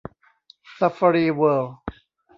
[0.77, 1.75] ซาฟารีเวิลด์